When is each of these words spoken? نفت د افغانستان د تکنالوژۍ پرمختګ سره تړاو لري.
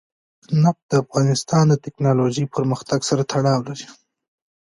نفت 0.63 0.83
د 0.89 0.93
افغانستان 1.03 1.63
د 1.69 1.73
تکنالوژۍ 1.85 2.45
پرمختګ 2.55 2.99
سره 3.09 3.21
تړاو 3.31 3.61
لري. 3.67 3.87